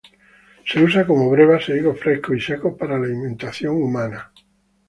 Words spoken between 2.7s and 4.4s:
para alimentación humana.